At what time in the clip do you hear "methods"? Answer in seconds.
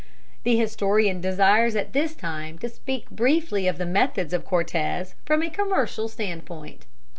3.85-4.33